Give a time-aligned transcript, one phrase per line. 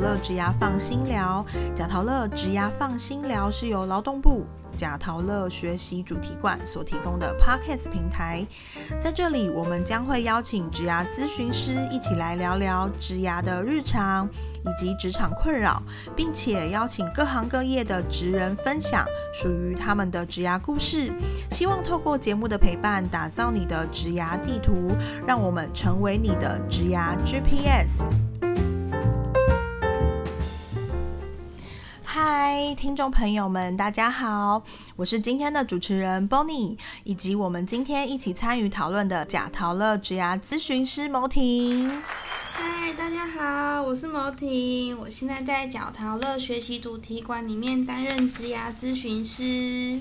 [0.00, 1.44] 乐职牙放心聊，
[1.76, 4.46] 贾陶乐职牙放心聊是由劳动部。
[4.76, 8.46] 贾陶乐学习主题馆所提供的 Podcast 平台，
[8.98, 14.26] 在这里我们将会邀请职牙咨询师一起来聊聊职牙的日常
[14.64, 15.82] 以及职场困扰，
[16.16, 19.04] 并且邀请各行各业的职人分享
[19.34, 21.12] 属于他们的职牙故事。
[21.50, 28.00] 希望透过节目的陪伴，打造你的职牙地图，让我们成为你的职牙 GPS。
[32.12, 34.64] 嗨，听众朋友们，大家好，
[34.96, 42.02] 我是今天的主持人 Bonnie，以及我们今天一起参与讨论的假陶乐职牙咨询师牟婷。
[42.50, 50.00] 嗨，大家好，我是牟婷，我现在在假陶乐学习主题馆里面担任职牙咨询师。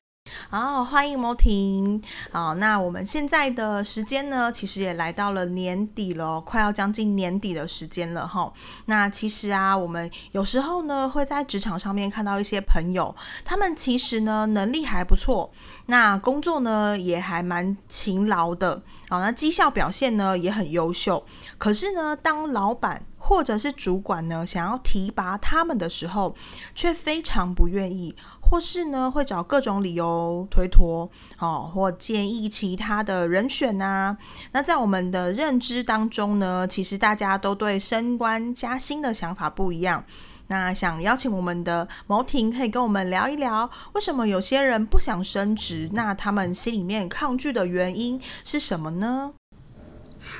[0.52, 2.02] 好，欢迎摩婷。
[2.32, 8.52] 好，那我们现在的时间呢，其实也来到了年底了，快要将近年底的时间了哈。
[8.86, 15.52] 那其实啊，我们有时候呢，会在职场上面看到一些朋友，他们其实呢能力还不错，
[15.86, 21.24] 那工作呢也还蛮勤劳的，好，那绩效表现呢也很优秀。
[21.60, 26.36] 可是呢，当老板或者是主管呢想要提拔他们的时候，
[26.74, 28.16] 却非常不愿意。
[28.50, 34.18] 或是呢，会找各种理由推脱，哦，或建议其他的人选呐。
[34.52, 40.04] 那在我们的认知当中呢，其实大家都对升官加薪的想法不一样。
[40.48, 45.88] 那想邀请我们的毛婷，可以跟我们聊一聊，为什么有些人不想升职？
[45.94, 49.32] 那他们心里面抗拒的原因是什么呢？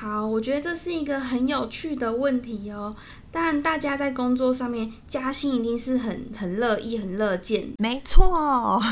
[0.00, 2.96] 好，我觉得这是一个很有趣的问题哦。
[3.32, 7.68] 当然，大家在工作上面加薪一定是很很乐意、很乐见。
[7.78, 8.82] 没错，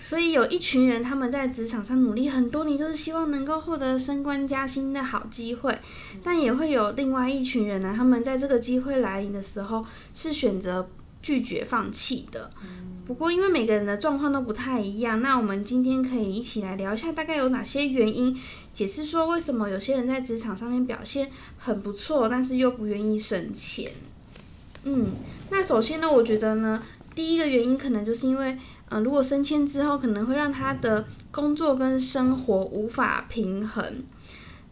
[0.00, 5.76] 所以有一群人他们在职场上努力很多年，就是希望能够获得升官加薪的好机会。
[6.24, 9.84] 但也会有另外一群人呢，他们在这个机会来临的时候
[10.14, 10.88] 是选择
[11.20, 12.50] 拒绝、放弃的。
[13.04, 18.38] 不过，因为每个人的状况都不太一样，那我们今天可以一起来聊一下，大概有哪些原因，
[18.72, 23.90] 解释说为什么有些人在职场上面表现很不错，但是又不愿意升迁。
[24.84, 25.12] 嗯，
[25.50, 26.82] 那首先呢，我觉得呢，
[27.14, 28.56] 第一个原因可能就是因为，
[28.88, 34.04] 呃，如果升迁之后，可能会让他的工作跟生活无法平衡。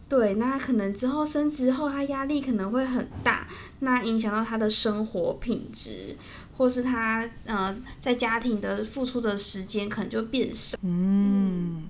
[0.09, 3.47] 对，那可能之后升职后，他压力可能会很大，
[3.79, 6.17] 那影响到他的生活品质。
[6.61, 10.77] 或是他呃在家庭的付出的时间可能就变少。
[10.83, 11.89] 嗯，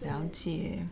[0.00, 0.86] 了解。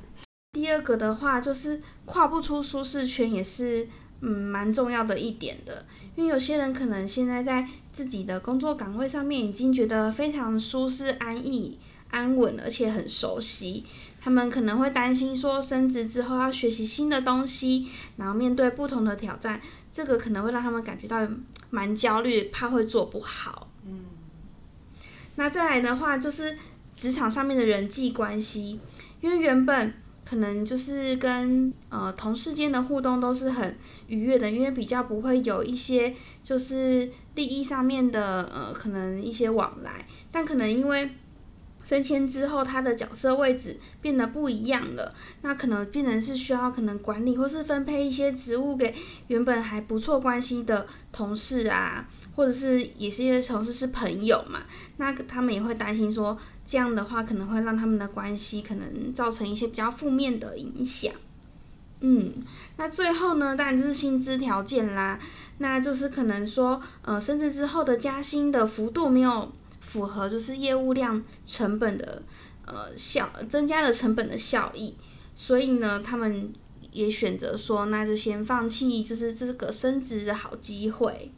[0.52, 3.86] 第二个的话就是跨不出舒适圈，也是
[4.22, 5.84] 嗯蛮重要的一点的。
[6.16, 11.78] 因为有些人可能现在在自己的工作岗位上面已经觉得非常舒适、安逸、
[12.08, 13.84] 安稳，而且很熟悉。
[14.22, 19.60] 他们可能会担心说升职之后要学习新的东西，然后面对不同的挑战。
[19.92, 21.26] 这个可能会让他们感觉到
[21.70, 23.70] 蛮焦虑，怕会做不好。
[23.86, 24.04] 嗯，
[25.36, 26.56] 那再来的话就是
[26.96, 28.80] 职场上面的人际关系，
[29.20, 29.92] 因为原本
[30.24, 33.76] 可能就是跟呃同事间的互动都是很
[34.06, 41.10] 愉悦的，因为比较不会有一些就是利益上面的呃可能一些往来，但可能因为。
[41.88, 48.94] 升迁之后，他的角色位置变得不一样了，那可能变成是需要可能管理或是分配一些职务给
[49.28, 52.06] 原本还不错关系的同事啊，
[52.36, 54.64] 或者是也是因为同事是朋友嘛，
[54.98, 61.10] 那他们也会担心说这样的话可能会让他们的关系可能造成一些比较负面的影响。
[62.00, 62.34] 嗯，
[62.76, 65.18] 那最后呢，当然就是薪资条件啦，
[65.56, 69.50] 那就是可能说，呃，升职之后的加薪的幅度没有。
[69.88, 72.22] 符合就是业务量成本的
[72.66, 74.94] 呃效增加了成本的效益，
[75.34, 76.52] 所以呢，他们
[76.92, 81.32] 也选择说，那就先放弃，就是这个升职的好机会。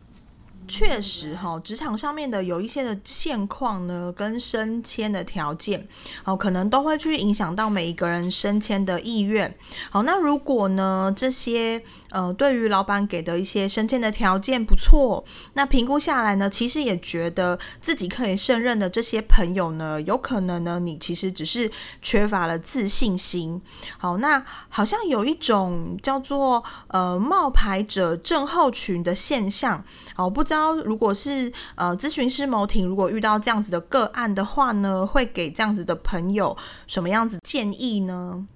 [0.71, 5.89] 确实哈，职场上面的有一些的现况呢，跟升迁的条件，
[6.25, 9.53] 哦，可能都会去影响到每一个人升迁的意愿。
[9.91, 15.25] 好，那如果呢这些呃对于老板给的一些升迁的条件不错，
[15.55, 21.69] 那评估下来呢，其实也觉得自己可以胜任的这些朋友呢，有可能呢你其实只是
[22.01, 23.61] 缺乏了自信心。
[23.99, 29.85] 好，那好像有一种叫做呃冒牌者症候群的现象。
[30.21, 36.55] 好，不知道如果是呃咨询师牟婷，如果遇到这样子的个案的话呢，会给这样子的朋友
[36.87, 38.47] 什么样子建议呢？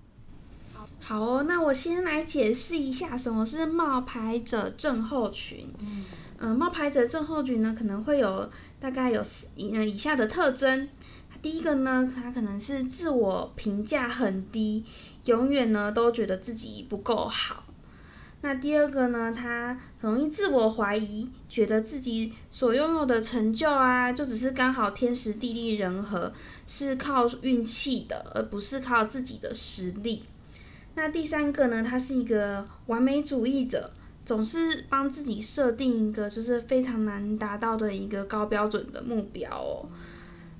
[1.00, 5.72] 好哦，那我先来解释一下什么是冒牌者症候群。
[6.38, 9.24] 嗯，冒牌者症候群呢，可能会有大概有
[9.56, 10.86] 以以下的特征。
[11.40, 14.84] 第一个呢，他可能是自我评价很低，
[15.24, 17.63] 永远呢都觉得自己不够好。
[18.44, 26.30] 那第二个呢，他很容易自我怀疑，觉得自己所拥有的成就啊，就只是刚好天时地利人和，
[26.66, 30.24] 是靠运气的，而不是靠自己的实力。
[30.94, 33.90] 那第三个呢，他是一个完美主义者，
[34.26, 39.88] 总是帮自己设定一个就是非常难达到的一个高标准的目标哦。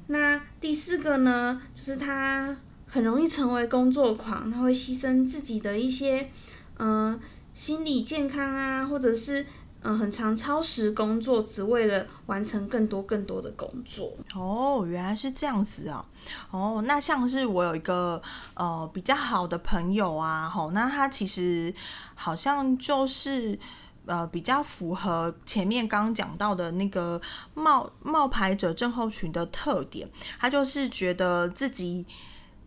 [0.06, 6.30] 那第四个呢，就是他很容易成为工作狂，他会牺牲自己的一些，
[6.78, 7.20] 嗯。
[7.54, 9.46] 心理健康啊，或者是
[9.82, 14.12] 嗯很常超时工作，只为了完成更多更多的工作。
[14.34, 16.04] 哦，原来是这样子啊。
[16.50, 18.20] 哦，那像是我有一个
[18.54, 21.72] 呃比较好的朋友啊，吼，那他其实
[22.14, 23.58] 好像就是
[24.06, 27.20] 呃比较符合前面刚刚讲到的那个
[27.54, 30.08] 冒冒牌者症候群的特点。
[30.40, 32.04] 他就是觉得自己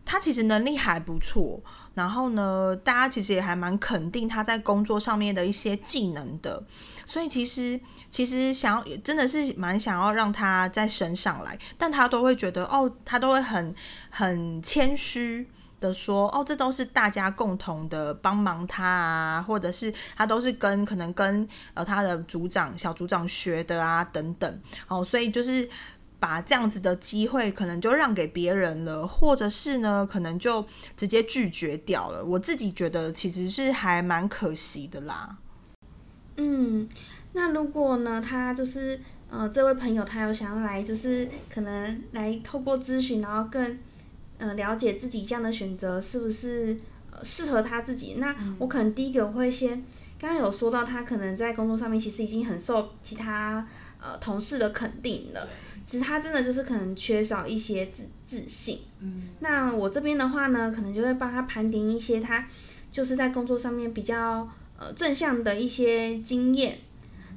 [0.05, 1.61] 他其实能力还不错。
[1.97, 6.63] 然后呢，大家其实也还蛮肯定他在工作上面的一些技能的，
[7.07, 7.79] 所以其实
[8.11, 13.73] 其实想要真的是蛮想要让他再升上来，但他都会觉得哦，他都会很
[14.11, 15.49] 很谦虚
[15.79, 25.67] 的说哦，这都是大家共同的帮忙他啊，或者是他都是跟可能跟呃他的组长小组长学的啊等等，哦，所以就是。
[26.19, 30.65] 把这样子的机会可能就让给别人了，或者是呢，可能就
[30.95, 32.25] 直接拒绝掉了。
[32.25, 35.37] 我自己觉得其实是还蛮可惜的啦。
[36.37, 36.89] 嗯，
[37.33, 38.99] 那如果呢，他就是
[39.29, 43.77] 呃，这位朋友他有想要来，就是可能来透过咨询，然后更
[44.39, 46.77] 呃了解自己这样的选择是不是
[47.11, 48.15] 呃适合他自己。
[48.17, 49.83] 那我可能第一个会先，
[50.19, 53.67] 刚刚有说到他可能在工作上面其实已经很受其他
[53.99, 55.47] 呃同事的肯定了。
[55.87, 58.79] 其实他真的就是可能缺少一些自自信。
[58.99, 62.45] 嗯，那我这边的话呢，可能就会帮他盘点一些他
[62.91, 64.45] 就是在工作上面比较
[64.77, 66.77] 呃正向的一些经验，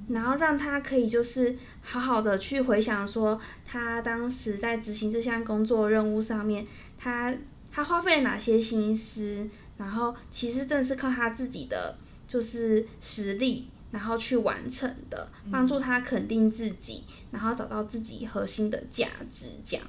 [0.08, 6.66] 然后让他可以就是好好的去回想说他当时在执行这项工作任务上面，
[6.98, 7.32] 他
[7.70, 9.48] 他花费了哪些心思，
[9.78, 11.96] 然后其实正是靠他自己的
[12.26, 13.68] 就是实力。
[13.90, 17.02] 然后去完成的，帮助他肯定自己，
[17.32, 19.48] 然后找到自己核心的价值。
[19.64, 19.84] 这样，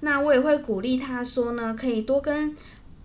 [0.00, 2.56] 那我也会鼓励他说呢，可以多跟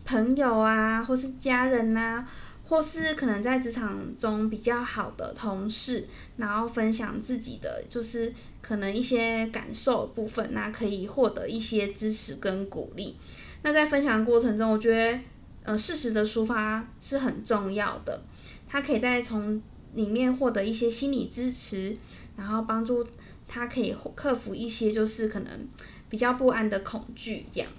[0.05, 2.25] 朋友啊，或是家人呐，
[2.67, 6.07] 或是可能在职场中比较好的同事，
[6.37, 13.15] 然后分享自己的就是可能一些感受部分，那可以获得一些支持跟鼓励。
[13.63, 15.19] 那在分享过程中，我觉得
[15.63, 18.21] 呃，事实的抒发是很重要的，
[18.69, 19.61] 他可以在从。
[19.93, 21.95] 里面获得一些心理支持，
[22.37, 23.05] 然后帮助
[23.47, 25.67] 他可以克服一些就是可能
[26.09, 27.69] 比较不安的恐惧，这样。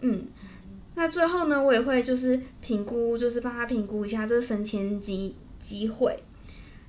[0.00, 0.26] 嗯，
[0.94, 6.22] 那最后呢，我也会就是评估，就是帮他评估一下这个升迁机机会。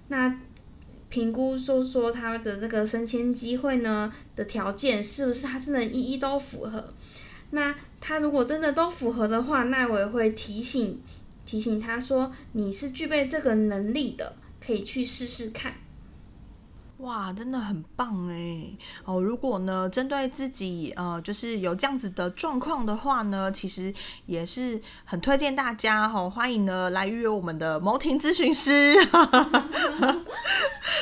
[0.08, 0.40] 那
[1.10, 6.84] 评估说说他的这个升迁机会呢的条件是不是他真的一一都符合？
[7.52, 11.00] 那他如果真的都符合的话，那我也会提醒
[11.46, 14.36] 提醒他说你是具备这个能力的。
[14.66, 15.76] 可以去试试看，
[17.00, 18.66] 哇，真的很棒哎！
[19.04, 23.94] 哦，如果呢，针对自己呃，就是有这样子的状况的话呢，其实
[24.26, 28.96] 也是很推荐大家哈，欢迎呢来预约我们的谋庭咨询师。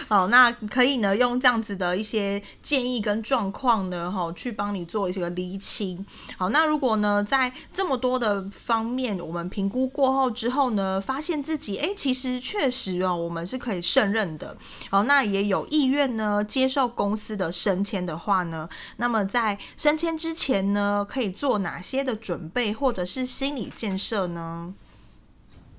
[0.10, 6.04] 好，那可以呢，用这样子的一些建议跟状况呢，哈，去帮你做一些厘清。
[6.38, 14.58] 好，那如果呢，在这么多的方面，我们评估过后之后呢，发现自己，哎，其实确实哦，我们是可以胜任的。
[14.90, 24.74] 好，那也有意愿呢，接受公司的升迁的话呢，那么在升迁之前呢，可以做哪些的准备或者是心理建设呢？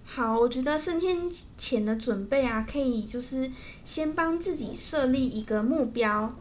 [0.04, 3.50] 好，我觉得升迁前的准备啊，可以就是
[3.84, 6.32] 先帮自己设立一个目标，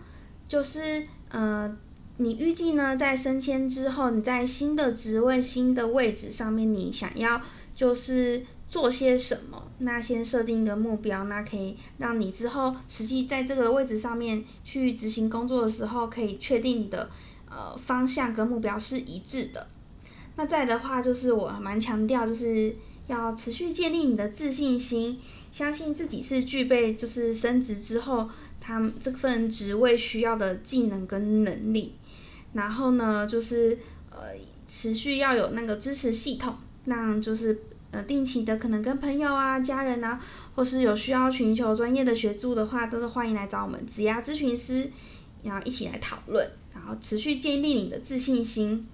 [0.48, 1.76] 就是呃，
[2.18, 7.42] 你预计呢在升迁之后，你在新的职位、新的位置上面，你想要
[7.76, 9.72] 就是做些什么？
[9.78, 17.08] 那先设定一个目标，那可以让你之后实际在这个位置上面去执行工作的时候，可以确定的
[17.48, 19.68] 呃方向跟目标是一致的。
[20.38, 22.76] 那再的话，就是我蛮强调就是。
[23.08, 25.20] 要持续建立你的自信心，
[25.52, 28.30] 相信自己是具备就是升职之后
[28.62, 31.96] 他们这份职位需要的技能跟能力。
[32.54, 33.78] 然后呢，就是
[34.10, 34.20] 呃
[34.70, 37.60] 持续要有那个支持系统，那就是
[37.94, 40.22] 呃定期的可能跟朋友啊、家人啊，
[40.56, 44.92] 或是有需要寻求专业的协助的话，都是欢迎来找我们职涯咨询师，
[45.44, 48.86] 然后一起来讨论，然后持续建立你的自信心。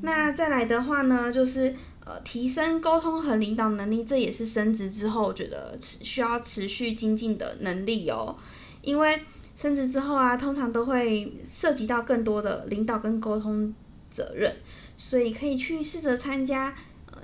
[0.00, 1.76] 那再来的话呢，就是。
[2.02, 8.34] 呃提升沟通和领导能力，这也是升职之后觉得需要持续精进的能力哦。
[8.80, 9.20] 因为
[9.54, 13.72] 升职之后啊，通常都会涉及到更多的领导跟沟通
[14.10, 14.50] 责任，
[14.96, 16.74] 所以可以去试着参加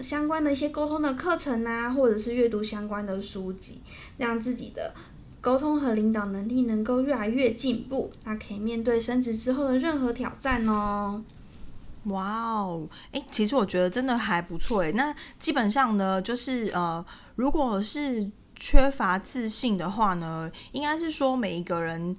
[0.02, 3.80] 相关的一些沟通的课程啊，或者是阅读相关的书籍，
[4.18, 4.92] 让自己的。
[5.38, 11.22] 沟通和领导能力能够越来越进步，那可以面对升职之后的任何挑战哦。
[12.06, 14.90] 哇哦，诶，其实我觉得真的还不错诶。
[14.92, 17.04] 那基本上呢，就是呃，
[17.36, 22.16] 如果是缺乏自信的话呢，应该是说每一个人，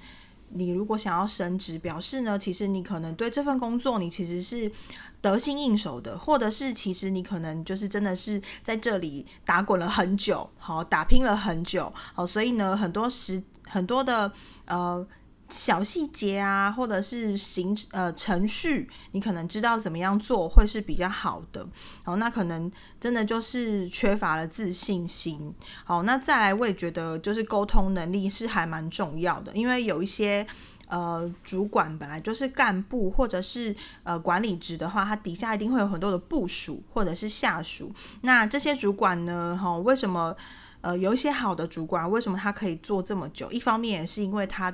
[0.49, 4.71] 你如果想要升职，表示呢，其实你可能对这份工作你其实是。
[5.19, 14.31] 得心应手的，或者是其实你可能就是真的是在这里打滚了很久，好打拼了很久，好，所以呢，很多时很多的
[14.65, 15.05] 呃
[15.49, 21.67] 小细节啊，或者是行呃程序，你可能知道怎么样做会是比较好的，
[22.03, 30.45] 好，那可能真的就是缺乏了自信心，好，那再来我也觉得就是沟通能力是还蛮重要的，因为有一些。
[30.89, 37.93] 呃，主管本来就是干部或者是呃管理职的话，他底下一定会有很多的部署或者是下属。
[38.21, 40.33] 那这些主管呢，哈，为什么
[40.79, 43.51] 呃有一些好的主管，为什么他可以做这么久？
[43.51, 44.73] 一方面也是因为他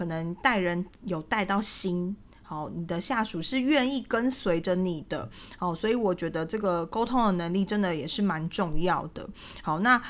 [0.00, 5.28] 可能带人有带到心，好，你的下属是愿意跟随着你的，
[5.58, 9.28] 好，所以我觉得这个沟通的能力真的也是蛮重要的。
[9.62, 10.02] 好，那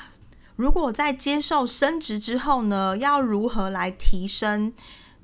[0.55, 4.71] 如果在接受升职之后呢，要如何来提升？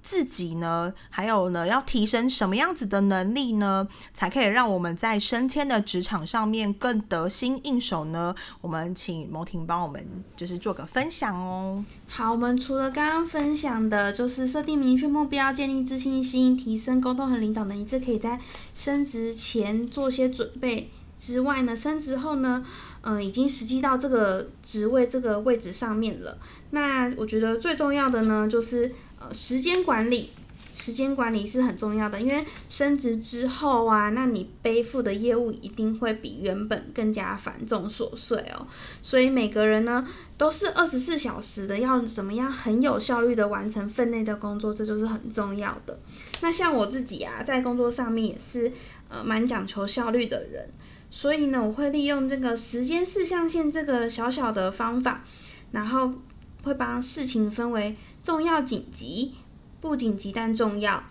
[0.08, 8.34] 自己呢，还有呢，要提升什么样子的能力呢，才可以让我们在升迁的职场上面更得心应手呢？
[8.62, 10.02] 我们请牟婷帮我们
[10.38, 11.84] 就是做个分享哦。
[12.08, 18.40] 好，我们除了刚刚分享的，就是设定明确目标、建立自信心、提升沟通和领导能力，这可以在
[18.74, 22.66] 升职前做些准备之外呢，升职后呢，
[23.02, 26.38] 嗯，已经实际到这个职位、这个位置上面了。
[26.70, 28.96] 那我觉得最重要的呢，就是。
[29.20, 30.30] 呃，时间管理，
[30.78, 38.68] 时间管理是很重要的，因为升职之后啊，那你背负的业务一定会比原本更加繁重琐碎哦。
[39.02, 40.08] 所以每个人呢，
[40.38, 46.00] 都是二十四小时的，要怎么样很有效率的完成分内的工作，这就是很重要的。
[46.42, 48.72] 那像我自己啊，在工作上面也是
[49.10, 50.70] 呃蛮讲求效率的人，
[51.10, 55.26] 所以呢，我会利用这个时间四象限这个小小的方法，
[55.72, 56.14] 然后
[56.62, 57.96] 会把事情分为。
[58.28, 59.36] 重要紧急，
[59.80, 61.02] 不紧急但重要，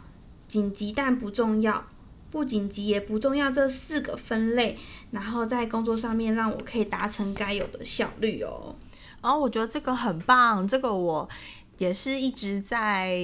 [0.46, 1.82] 紧急但不重要，
[2.30, 4.78] 不紧急也不重要，这四个分类，
[5.12, 8.76] 然后在工作上面让我可以达成该有的效率哦。
[9.22, 11.26] 然后我觉得这个很棒，这个我
[11.78, 13.14] 也是一直在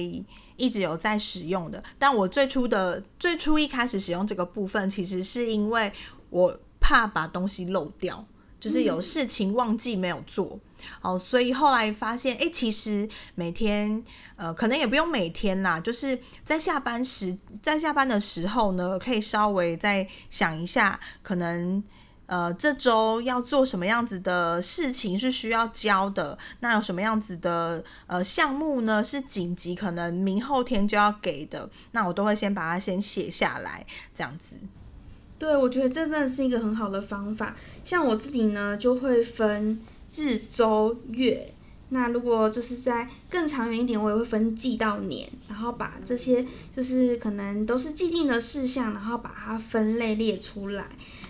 [0.57, 1.83] 一直有在使用的。
[1.99, 5.93] 但我最初的最初一开始使用这个部分，其实是因为
[6.31, 8.25] 我怕把东西漏掉。
[8.59, 10.57] 就是有事情忘记没有做，
[11.01, 14.03] 哦，所以后来发现，哎，其实每天，
[14.35, 21.83] 呃，可能也不用每天啦，就是在下班时，在下班的时候呢，可以稍微再想一下，可能，
[22.25, 29.03] 呃，这周要做什么样子的事情是需要交的，那有什么样子的呃项目呢？
[29.03, 33.85] 是紧急，可能明后天就要给的，那我都会先把它先写下来，
[34.15, 34.55] 这样子。
[35.39, 37.53] 对，我觉得这真的是一个很好的方法。
[37.83, 39.81] 像我自己呢，就会分
[40.15, 41.53] 日、周、月。
[41.89, 46.43] 那如果就是在更长远一点，我也会分季到年，然后把这些
[46.75, 50.85] 就是可能都是既定的事项，然后把它分类列出来。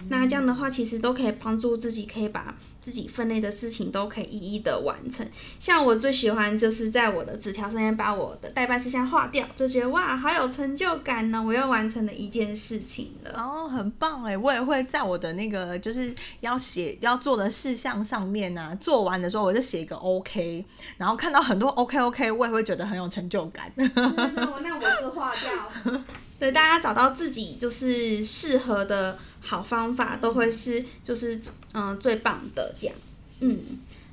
[0.08, 2.56] 那这样的话，其实都可以帮助自己，可以把。
[2.84, 5.26] 自己分内的事情都可以一一的完成，
[5.58, 11.42] 像我最喜欢就是在我的纸条上面把我的代办事项划掉，就觉得哇，好有成就感呢！
[11.42, 13.32] 我又完成了一件事情了。
[13.38, 14.38] 哦，很棒哎！
[14.38, 20.66] 我也会在我的那个就是要写要做的事项上面呢，做完的时候我就写一个 OK，
[20.98, 23.72] 然后看到很多 OK OK，我也会觉得很有成就感。
[23.76, 23.86] 那
[24.52, 25.94] 我那我是划掉。
[26.40, 31.40] 对，大家找到自己就是适合的好方法，都会是就是
[31.74, 32.96] 嗯最棒的这样。
[33.42, 33.60] 嗯，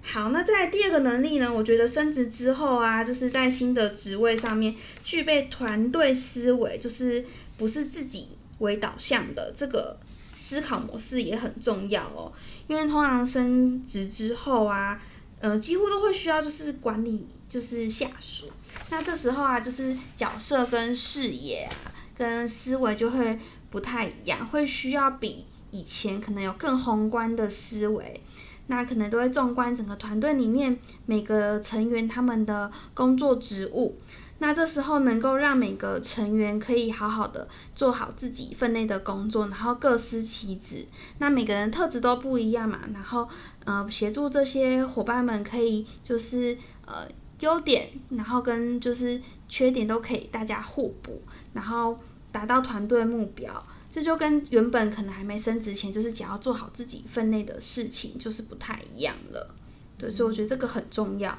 [0.03, 1.51] 好，那在第二个能力呢？
[1.51, 7.25] 我觉得升职之后啊，就是在新的职位上面具备团队思维，就是
[7.57, 9.97] 不是自己为导向的这个
[10.35, 12.33] 思考模式也很重要哦。
[12.67, 15.01] 因为通常升职之后啊，
[15.39, 18.51] 呃，几乎都会需要就是管理就是下属，
[18.91, 21.93] 那这时候啊，就是角色跟视野啊。
[22.21, 23.39] 跟思维就会
[23.71, 28.21] 不太一样，会需要比以前可能有更宏观的思维，
[28.67, 33.97] 那可能都会纵观整个团队里面每个成员他们的工作职务，
[34.39, 40.87] 那这时候能够让每个成员可以好好的做好自己分内的工作，然后各司其职。
[41.19, 43.29] 那每个人特质都不一样嘛，然后
[43.65, 47.07] 呃协助这些伙伴们可以就是呃
[47.41, 51.23] 优点，然后跟就是缺点都可以大家互补，
[51.53, 51.97] 然后
[52.33, 53.63] 达到团队目标。
[53.93, 59.53] 这就跟原本可能还没升职前，就是想要做好自己分内的事情，就是不太一样了。
[59.99, 61.37] 对，所以我觉得这个很重要。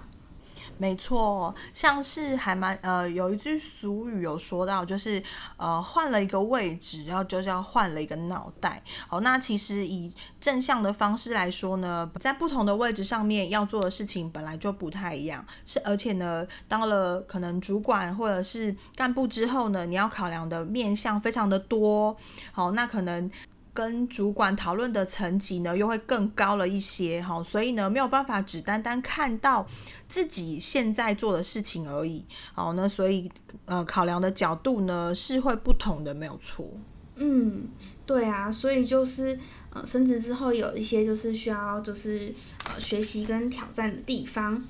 [0.82, 5.22] 没错，像是还蛮呃，有一句俗语有说到，就是
[5.56, 8.82] 呃换了一个位置，然后就是要换了一个脑袋。
[9.08, 22.18] 好，那其实以正向的方式来说呢，在不同的位置上面要做的事情本来就不太一样，是而且呢，当了可能主管或者是干部之后呢，你要考量的面向非常的多。
[22.52, 23.30] 好，那可能。
[23.74, 29.68] 跟主管讨论的层级呢，又会更高了一些哈，所以呢，没有办法只单单看到
[30.08, 32.26] 自己现在做的事情而已。
[32.54, 33.32] 好，那所以
[33.66, 36.68] 呃，考量的角度呢是会不同的，没有错。
[37.16, 37.70] 嗯，
[38.06, 42.34] 对啊，所以就是呃，升职之后有一些就是需要就是
[42.66, 44.62] 呃学习跟挑战的地方。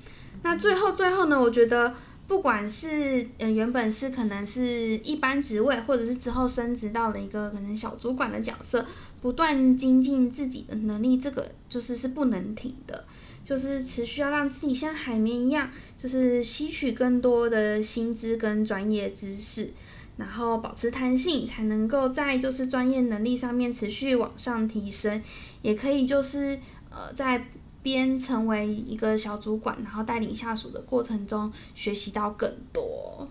[0.42, 1.94] 那最后最后呢，我觉得。
[2.28, 8.86] 不管是呃原本是可能是一般职位，或者是之后升职到了一个可能小主管的角色，
[9.20, 13.04] 不断精进自己的能力，这个就是是不能停的，
[13.44, 19.70] 就是持续要让自己像海绵一样，就是吸取更多的薪资跟专业知识，
[20.16, 25.22] 然后保持弹性，才能够在就是专业能力上面持续往上提升，
[25.60, 27.44] 也可以就是呃在。
[27.82, 33.28] 边成为一个小主管，然后带领下属的过程中，学习到更多。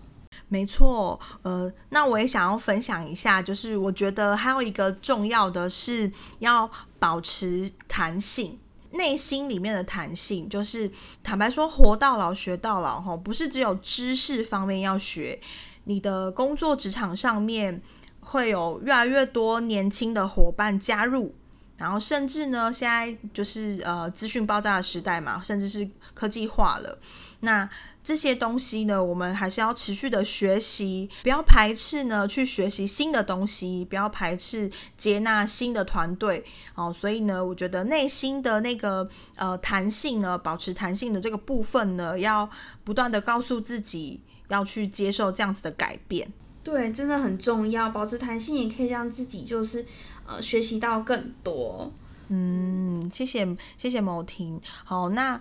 [0.48, 8.58] 没错，呃，那我也想要分享一下，就是我觉得还有一个重要的是要保持弹性，
[8.90, 10.90] 内心里面的弹性，就是
[11.22, 15.40] 坦白说，活到老学到老，哈，不是只有知识方面要学，
[15.84, 17.82] 你的工作职场上面
[18.20, 21.34] 会有越来越多年轻的伙伴加入。
[21.82, 26.96] 然后甚至呢，现在就是呃资讯爆炸的时代嘛，甚至是科技化了。
[27.40, 27.68] 那
[28.04, 36.44] 这些东西呢，我们还是要持续的学习，不要排斥呢去学习新的东西，不要排斥接纳新的团队
[36.76, 36.92] 哦。
[36.92, 42.48] 所以呢，我觉得内心的那个呃弹性呢，保持弹性的这个部分呢，要
[42.84, 46.32] 不断的告诉自己要去接受这样子的改变。
[46.62, 49.84] 对，真的很重要，保持弹性也可以让自己就是。
[50.32, 51.92] 呃，学习到更多。
[52.28, 54.60] 嗯，谢谢谢谢某婷。
[54.84, 55.38] 好，那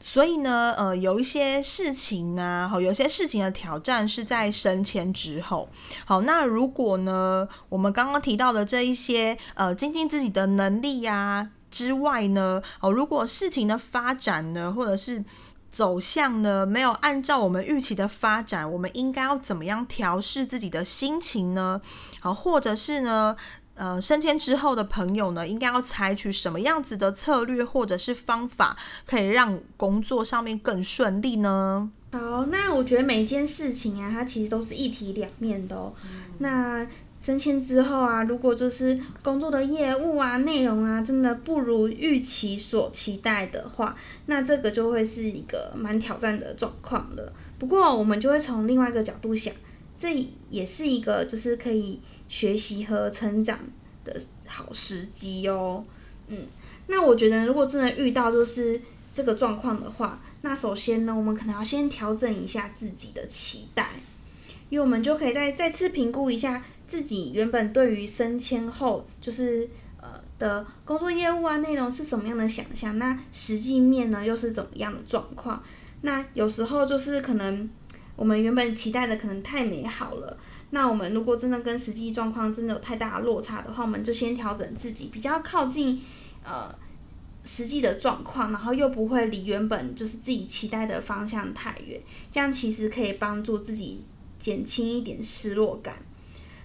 [0.00, 5.68] 所以呢，呃，有一些事情啊，好，有些事情的挑战是在升迁之后。
[6.04, 15.24] 好，那如果呢，我们刚刚提到的这一些呃，精进自己的能力呀之外呢，哦，如果事情的发展呢，或者是
[15.70, 21.80] 走向呢，没有按照我们预期的发展，我们应该要怎么样调试自己的心情呢？
[22.20, 23.36] 好，或者是呢，
[23.74, 28.76] 呃，升迁之后的朋友呢，应该要采取什么样子的策略或者是方法，
[29.06, 31.90] 可以让工作上面更顺利呢？
[32.10, 35.92] 好，那我觉得每一件事情啊，它其实都是一体两面的哦。
[36.38, 36.86] 那
[37.20, 47.32] 升迁之后啊，如果就是工作的业务啊、内容啊，真的不如预期所期待的话，那这个就会是一个蛮挑战的状况了。
[47.58, 49.52] 不过，我们就会从另外一个角度想。
[50.00, 50.16] 这
[50.48, 53.58] 也是一个就是可以学习和成长
[54.04, 55.84] 的好时机哦。
[56.28, 56.38] 嗯，
[56.86, 58.80] 那我觉得如果真的遇到就是
[59.12, 63.88] 这个状况的话，那首先呢，我们可能要先调整一下自己的期待，
[64.70, 69.68] 因为我们就可以再再次评估一下自己原本对于升迁后就是
[70.00, 75.62] 呃的工作业务啊内容是什么样的想象，那实际面呢又是怎么样的状况？
[76.00, 77.70] 那有时候就是可能。
[78.16, 80.36] 我们原本期待的可能太美好了，
[80.70, 86.02] 那我们如果真的跟实际状况真的有太大的落差的话，我们就先调整自己，比较靠近
[86.42, 86.68] 呃
[87.44, 92.00] 实际的状况，然后又不会离原本就是自己期待的方向太远，
[92.32, 94.02] 这样其实可以帮助自己
[94.40, 95.94] 减轻一点失落感。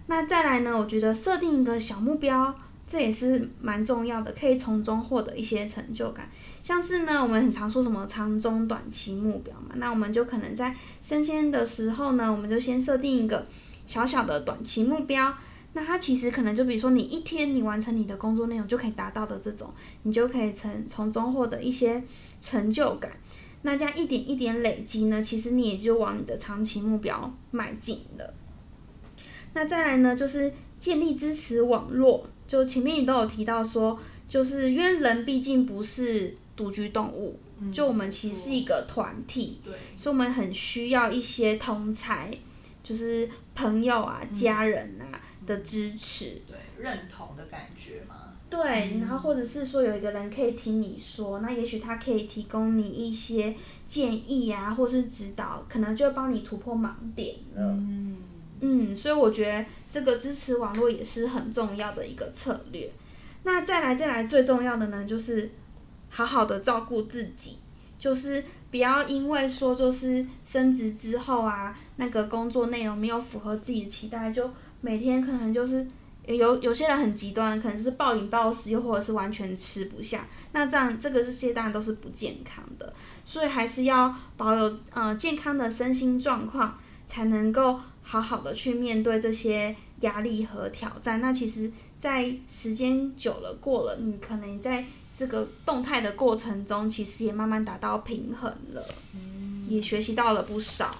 [0.07, 2.53] 那再来呢，我觉得设定一个小目标，
[2.87, 6.29] 这也是蛮重要的，可以从中获得一些成就感。
[6.61, 13.45] 像是呢，我们很常说什么长中短期目标嘛，那我们就可能在升迁的时候呢，我们就先设定一个
[13.87, 15.33] 小小的短期目标。
[15.75, 22.03] 那它其实可能就比如说你一天你完成你的工作内容就可以达到的这种，你就可以从从中获得一些
[22.39, 23.11] 成就感。
[23.63, 28.33] 那这样一点一点累积呢，其实你也就往你的长期目标迈进了。
[29.53, 36.35] 那再来呢，就是建立支持网络，就前面你都有提到说，就是因为人毕竟不是。
[36.55, 37.39] 独居动物，
[37.73, 42.29] 就我们其实是一个团体，对，所以我们很需要一些同才，
[42.83, 48.33] 就是朋友啊、家人啊的支持，对，认同的感觉嘛。
[48.51, 53.55] 对，然后或者是说有一个人可以听你说，那也许他可以提供你一些
[53.87, 57.63] 建议啊，或是指导，可能就会帮你突破盲点了。
[57.63, 58.12] 嗯，
[58.65, 62.89] 嗯，所以我觉得这个支持网络也是很重要的一个策略。
[63.43, 65.51] 那再来再来最重要的呢，就是
[66.09, 67.57] 好好的照顾自己，
[67.99, 74.49] 就是不要因为说就是升职之后啊，那个工作内容没有符合自己的期待，就
[74.79, 75.85] 每天可能就是
[76.25, 80.25] 有有些人很极端，可能就是暴饮暴食，又或者是完全吃不下。
[80.53, 82.93] 那这样这个这些当然都是不健康的，
[83.25, 91.19] 所以还是要保有呃健康的身心状况，才能够好好的去面对这些压力和挑战。
[91.19, 94.85] 那其实，在时间久了过了，你可能在
[95.17, 98.85] 这个动态的过程中，其实也慢慢达到平衡了，
[99.67, 100.95] 也学习到了不少。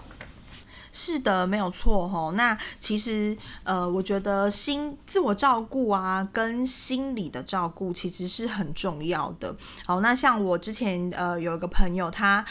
[0.96, 2.34] 是的，没有错吼。
[2.34, 9.56] 那其实呃，我觉得心自我照顾啊，跟心理的照顾其实是很重要的。
[9.88, 12.46] 好，那像我之前呃有一个朋友，他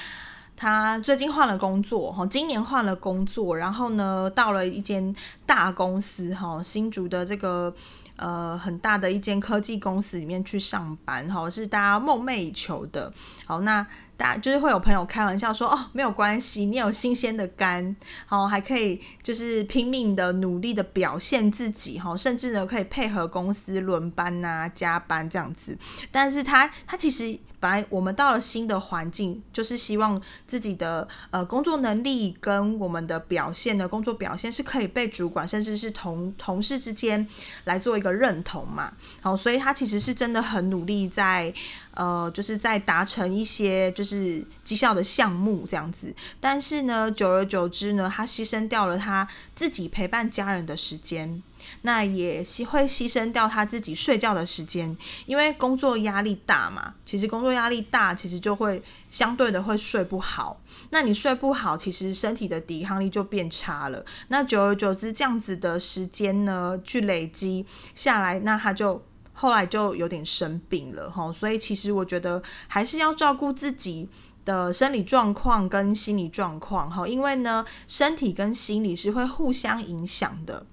[0.63, 5.13] 他最近换了工作哈，今年换了工作，然后呢到了一间
[5.45, 7.75] 大公司哈，新竹的这个
[8.15, 13.13] 呃很大的一间科技公司里面去上班哈，是大家梦寐以求的。
[13.45, 13.85] 好，那。
[14.17, 17.97] 大家就是会有朋友开玩笑说哦，没有关系，你有新鲜的肝，
[18.27, 25.77] 好还可以就是拼命的努力的表现自己哈，甚至呢可以配合公司轮班呐、加班这样子。
[26.11, 37.27] 但是他他其实本来我们到了新的环境，就是希望自己的呃工作能力跟我们的表现的工作表现是可以被主管甚至是同同事之间
[37.65, 38.93] 来做一个认同嘛。
[39.21, 41.53] 好，所以他其实是真的很努力在。
[41.95, 51.43] 呃，就是在达成一些就是绩效的项目这样子，但是呢，久而久之呢，他牺牲掉了他自己陪伴家人的时间，
[51.83, 56.95] 那也牺会牺牲掉他自己睡觉的时间，因为工作压力大嘛。
[57.05, 60.61] 其实工作压力大，其实就会相对的会睡不好。
[60.91, 64.05] 那你睡不好，其实身体的抵抗力就变差了。
[64.29, 69.03] 那久而久之，这样子的时间呢，去累积下来，那他就。
[69.33, 74.09] 后来就有点生病了哈，所以其实我觉得还是要照顾自己
[74.45, 80.67] 的生理状况跟心理状况哈，因为呢，身体跟心理是会互相影响的。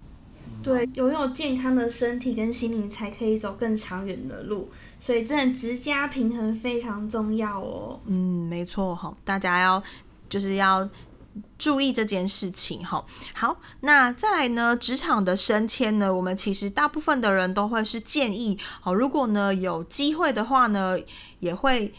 [0.61, 4.69] 对，拥有健康的身体跟心理，才可以走更长远的路。
[4.99, 7.99] 所以，真的直家平衡非常重要哦。
[8.05, 9.81] 嗯，没错哈，大家要
[10.27, 10.87] 就是要。
[11.57, 14.75] 注意这件事情哈，好，那再来呢？
[14.75, 16.13] 职场的升迁呢？
[16.13, 20.97] 我们其实大部分的人都会是建议，好，如果呢有机会的话呢，
[21.39, 21.93] 也会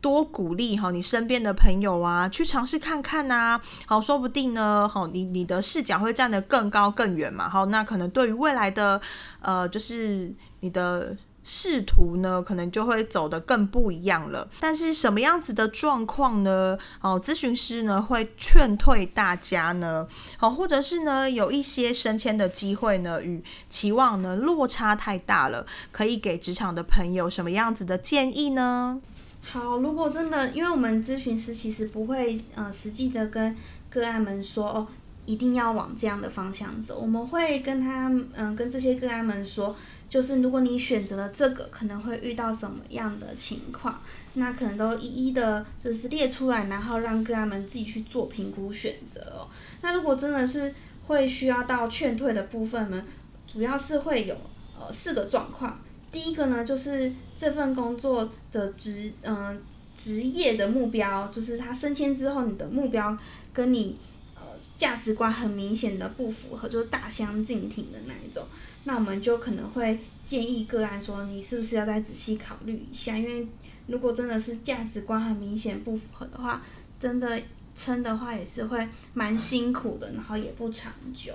[0.00, 9.00] 多鼓励哈你身边的朋友啊，去尝试看看呐，好，说不定呢，好，你你的视角会站得更高更远嘛，好，那可能对于未来的
[9.40, 11.16] 呃，就是你的。
[11.50, 14.46] 仕途呢，可能就会走得更不一样了。
[14.60, 16.78] 但是什么样子的状况呢？
[17.00, 20.06] 哦，咨询师呢会劝退大家呢，
[20.36, 29.00] 好，或者是呢有一些升迁的机会呢与期望呢落差太大了，可以给职场的朋友什么样子的建议呢？
[29.40, 33.56] 好，如果真的，因为我们咨询师其实不会呃实际的跟
[33.88, 34.86] 个案们说哦，
[35.24, 39.74] 一定要往这样的方向走，我们会跟他嗯跟这些个案们说。
[40.08, 44.00] 就是如果你选择了这个，可能会遇到什么样的情况，
[44.34, 49.48] 那可能都一一的，就是列出来，然后让个案们自己去做评估选择哦。
[49.82, 50.74] 那如果真的是
[51.06, 53.04] 会需要到劝退的部分呢，
[53.46, 54.34] 主要是会有
[54.78, 55.78] 呃四个状况。
[56.10, 59.60] 第一个呢，就是这份工作的职嗯
[59.94, 63.16] 职业的目标，就是他升迁之后，你的目标
[63.52, 63.98] 跟你
[64.34, 64.42] 呃
[64.78, 68.42] 价值观很明显的不符合，就是大相径庭的那一种。
[68.88, 73.18] 那我们就可能会建议个案说，你是不是要再仔细考虑一下？
[73.18, 73.46] 因为
[73.86, 76.62] 如果真的是价值观很明显不符合的话，
[76.98, 77.38] 真的
[77.74, 81.34] 撑的话也是会蛮辛苦的，然后也不长久。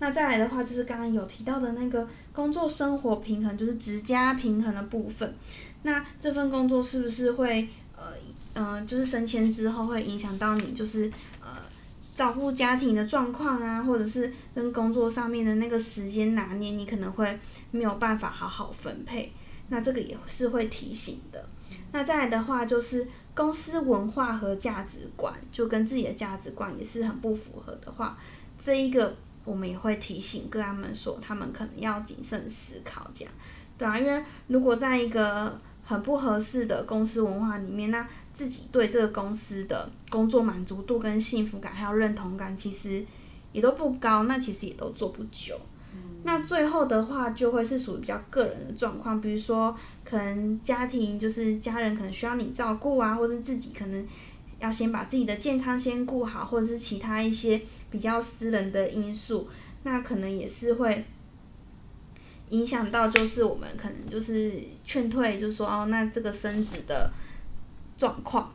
[0.00, 5.32] 那再来的话，就是刚刚有提到的那个工作生活平衡，就是职家平衡的部分。
[5.84, 8.14] 那这份工作是不是会呃
[8.54, 11.08] 嗯，就是升迁之后会影响到你，就是？
[12.20, 19.32] 照顾家庭的状况啊，或者是跟工作上面的那个时间拿捏，你可能会没有办法好好分配。
[19.70, 21.42] 那这个也是会提醒的。
[21.92, 28.18] 那再来的话，就是公司文化和价值观，就跟自己的价值观也是很不符合的话，
[28.62, 33.32] 这一个我们也会提醒个案们说，他们可能要谨慎思考，这样
[33.78, 38.06] 对啊，因为如果在一个很不合适的公司文化里面，那
[38.40, 43.04] 自己对这个公司的工作满足度跟幸福感还有认同感，其实
[43.52, 45.60] 也都不高，那其实也都做不久。
[46.24, 54.08] 那最后的话就会是属于比较个人的状况，比如说可能家庭就是家人可能需要你照顾啊，或者自己可能
[54.58, 59.50] 要先把自己的健康先顾好，或者是其他一些比较私人的因素，
[59.82, 61.04] 那可能也是会
[62.48, 67.12] 影响到，就是我们可能就是劝退，就是说哦，那这个升职的。
[68.00, 68.50] 状况，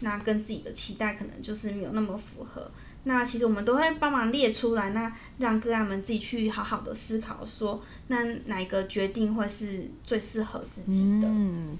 [0.00, 2.70] 那跟自己的期待可能就是没有那么符合。
[3.04, 11.28] 那其实我们都会帮忙列出来，那让个案们自己去好好的思考，说那哪一个决定会是最适合自己的。
[11.28, 11.78] 嗯，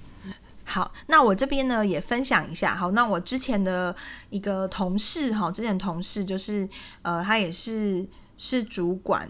[0.63, 2.75] 好，那我这边呢也分享一下。
[2.75, 3.95] 好，那我之前的
[4.29, 6.67] 一个同事，哈，之前同事就是
[7.03, 8.05] 呃，他也是
[8.37, 9.27] 是主管，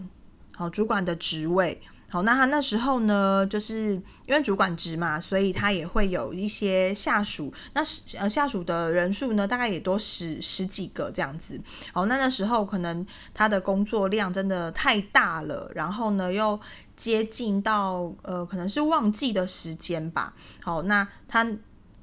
[0.56, 1.82] 好，主管的职位。
[2.16, 3.92] 好，那他那时候呢，就是
[4.26, 7.54] 因为主管职嘛，所以他也会有一些下属。
[7.74, 7.82] 那
[8.18, 11.60] 呃下属的人数呢，大概也都十十几个这样子。
[11.92, 16.58] 好，那那时候可能他的工作量真的太大了，然后呢又
[16.96, 20.34] 接近到呃可能是旺季的时间吧。
[20.64, 21.46] 好，那他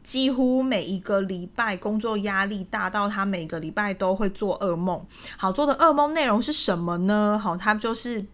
[0.02, 5.06] 几乎每一个礼拜工作压力大到他每个礼拜都会做噩梦。
[5.38, 7.40] 好，做的噩梦内容是什么呢？
[7.42, 8.26] 好，他就是。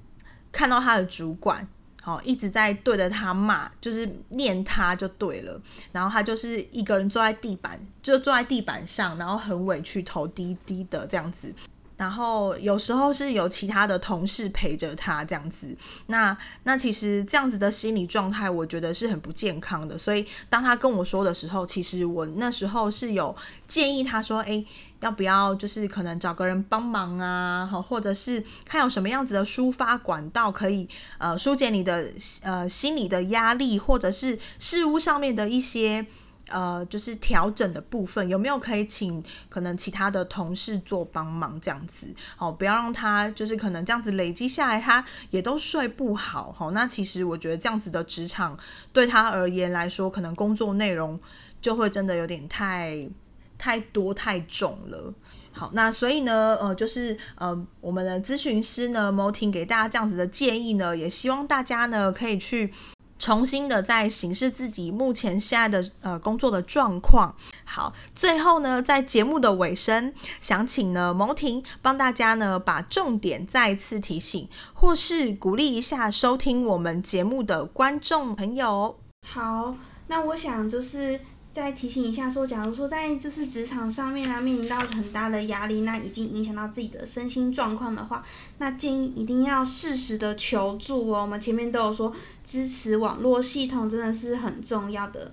[0.50, 1.66] 看到他的主管，
[2.02, 5.60] 好一直在对着他骂，就是念他就对了。
[5.92, 11.54] 然后他就是一个人坐在地板，就坐在地板上，然后很委屈，头低低的这样子。
[11.98, 19.98] 然后有时候是有其他的同事陪着他这样子，那那其实这样子的心理状态，我觉得是很不健康的。
[19.98, 24.64] 所以当他跟我说的时候，其实我那时候是有建议他说：“诶，
[25.00, 27.68] 要不要就是可能找个人帮忙啊？
[27.70, 32.08] 好或者是看有什么样子的抒发管道可以呃疏解你的
[32.42, 36.06] 呃心理的压力，或者是事物上面的一些。”
[36.48, 42.06] 呃，就是调整的部分有没有可以请可能其他的同事做帮忙这样子，
[42.36, 48.58] 好，不要让他就是可能这样子累积下来，他也都睡不好，好，那其实我觉得这样子的职场
[48.92, 51.18] 对他而言来说，可能工作内容
[51.60, 53.08] 就会真的有点太
[53.56, 55.12] 太多太重了。
[55.52, 62.72] 好，那所以呢，呃，就是呃，我们的咨询师呢 mo 婷给大家这样子的建议呢，也希望大家呢可以去。
[63.18, 67.34] 重新的在审视自己目前现在的呃工作的状况。
[67.64, 78.98] 好，最后呢，在节目的尾声，想请呢蒙婷帮大家呢把重点再次提醒，或是鼓励一下收听我们节目的观众朋友。
[79.26, 79.74] 好，
[80.06, 81.20] 那我想就是。
[81.58, 88.24] 再提醒一下，说，假如说在就是职场上面啊，面临到很大的压力，那已经影响到自己的身心状况的话，
[88.58, 91.22] 那建议一定要适时的求助哦。
[91.22, 95.32] 我们前面都有说，支持网络系统真的是很重要的。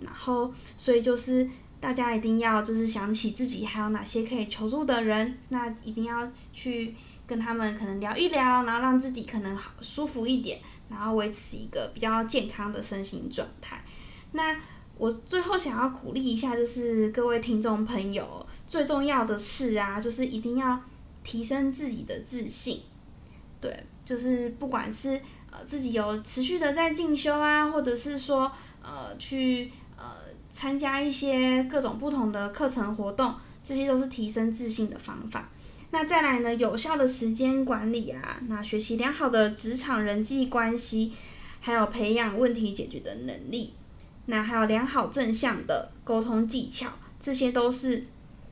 [0.00, 1.46] 然后，所以就是
[1.78, 6.94] 大家一定要就是想起自己还有哪些可以求助的人，那一定要去
[7.26, 10.58] 跟他们可能聊一聊，然后让自己可能好舒服一点，
[10.88, 13.84] 然后维持一个比较健康的身心状态。
[14.32, 14.56] 那
[14.98, 20.80] 我最后想要鼓励一下，就是各位听众朋友，最重要的是啊，就是一定要
[21.22, 22.80] 提升自己的自信。
[23.60, 28.50] 对，就是不管是呃自己有持续的在进修啊，或者是说
[28.82, 30.04] 呃去呃
[30.52, 35.50] 参加一些各种不同的课程活动，这些都是提升自信的方法。
[35.90, 41.12] 那再来呢，有效的时间管理啊，那学习良好的职场人际关系，
[41.60, 43.72] 还有培养问题解决的能力。
[44.26, 46.88] 那还有良好正向的沟通技巧，
[47.20, 48.04] 这些都是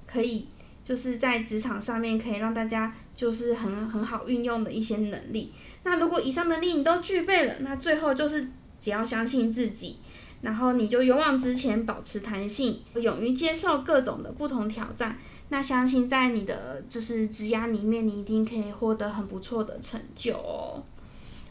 [0.07, 0.47] 可以
[0.85, 5.53] 就是在职场上面可以让大家就是很很好运用的一些能力。
[5.83, 8.49] 那如果以上能力你都具备了，那最后就是
[8.81, 9.97] 只要相信自己，
[10.41, 15.19] 然后你就勇往直前，保持弹性，勇于接受各种的不同挑战。
[15.51, 20.83] 那相信在你的就是职涯里面，你一定可以获得很不错的成就哦。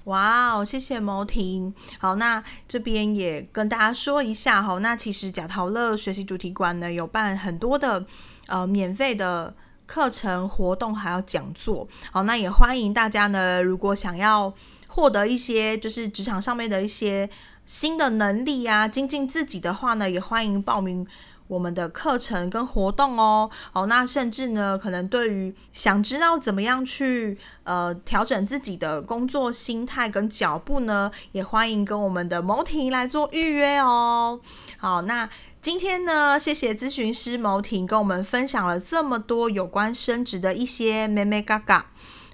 [0.05, 1.73] 哇哦，谢谢毛婷。
[1.97, 8.05] 好，那这边也跟大家说一下哈，那其实贾陶乐学习主题馆呢有办很多的
[8.47, 9.53] 呃免费的
[9.85, 11.87] 课程活动，还有讲座。
[12.11, 14.53] 好，那也欢迎大家呢，如果想要
[14.87, 17.29] 获得一些就是职场上面的一些
[17.65, 21.07] 新的能力啊，精进自己的话呢，也欢迎报名。
[21.47, 34.39] 我们的课程跟活动哦，好，那甚至呢，可能对于想知道怎么样去呃调整自己的工作心态跟脚步呢，也欢迎跟我们的某婷来做预约哦。
[34.77, 35.29] 好，那
[35.61, 41.85] 今天呢，谢谢咨询师牟婷跟我们分享了这么多有关升职的一些咩咩嘎嘎。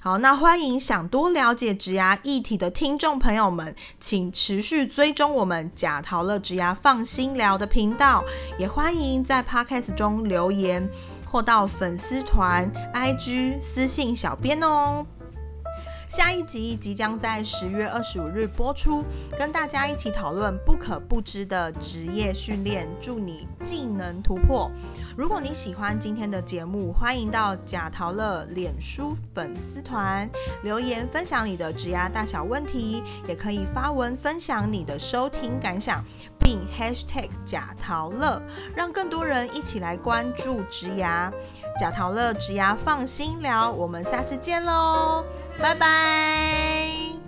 [0.01, 8.23] 好，那欢迎想多了解植牙议题的听众朋友们，请持续追踪我们假陶乐植牙放心聊的频道，
[8.57, 10.89] 也欢迎在 Podcast 中留言
[11.29, 15.05] 或到粉丝团、IG 私信小编哦。
[16.09, 19.05] 下一集即将在十月二十五日播出，
[19.37, 24.71] 跟大家一起讨论不可不知的职业训练，祝你技能突破。
[25.15, 30.27] 如果你喜欢今天的节目，欢迎到贾陶乐脸书粉丝团
[30.63, 36.03] 留言分享你的职涯大小问题，也可以发文分享你的收听感想，
[36.39, 38.41] 并 #hashtag 贾陶乐，
[38.75, 41.31] 让更多人一起来关注职涯。
[41.79, 45.23] 贾陶乐职涯放心聊，我们下次见喽。
[45.59, 47.18] 拜拜。